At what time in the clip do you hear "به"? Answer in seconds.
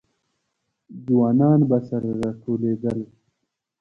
1.69-1.77